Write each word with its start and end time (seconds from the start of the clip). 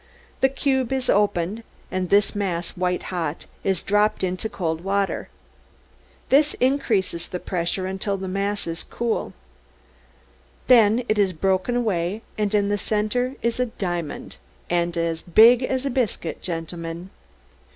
The 0.39 0.49
cube 0.49 0.91
is 0.91 1.11
opened, 1.11 1.61
and 1.91 2.09
this 2.09 2.33
mass, 2.33 2.71
white 2.71 3.03
hot, 3.13 3.45
is 3.63 3.83
dropped 3.83 4.23
into 4.23 4.49
cold 4.49 4.81
water. 4.83 5.29
This 6.29 6.55
increases 6.55 7.27
the 7.27 7.37
pressure 7.39 7.85
until 7.85 8.17
the 8.17 8.27
mass 8.27 8.65
is 8.65 8.81
cool. 8.81 9.31
Then 10.65 11.03
it 11.07 11.19
is 11.19 11.33
broken 11.33 11.75
away, 11.75 12.23
and 12.35 12.55
in 12.55 12.69
the 12.69 12.79
center 12.79 13.35
is 13.43 13.59
a 13.59 13.67
diamond 13.67 14.37
as 14.71 15.21
big 15.21 15.61
as 15.61 15.85
a 15.85 15.91
biscuit, 15.91 16.41
gentlemen! 16.41 17.11